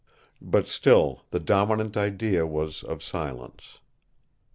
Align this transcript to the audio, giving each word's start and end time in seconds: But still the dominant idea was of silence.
But 0.41 0.67
still 0.67 1.25
the 1.29 1.39
dominant 1.39 1.95
idea 1.95 2.47
was 2.47 2.81
of 2.81 3.03
silence. 3.03 3.77